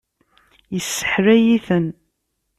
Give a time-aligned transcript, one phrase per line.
[0.77, 1.87] Isseḥlay-iten.